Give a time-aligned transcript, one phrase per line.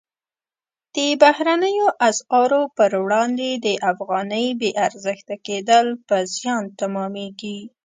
[0.95, 7.59] د بهرنیو اسعارو پر وړاندې د افغانۍ بې ارزښته کېدل په زیان تمامیږي.